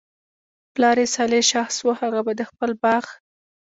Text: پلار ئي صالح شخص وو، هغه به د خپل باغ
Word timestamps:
پلار 0.73 0.97
ئي 1.01 1.05
صالح 1.15 1.41
شخص 1.53 1.75
وو، 1.81 1.93
هغه 2.01 2.19
به 2.25 2.33
د 2.39 2.41
خپل 2.49 2.69
باغ 2.83 3.03